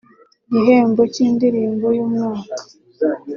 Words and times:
igihembo 0.49 1.01
cy’indirimbo 1.13 1.87
y’umwaka 1.97 2.55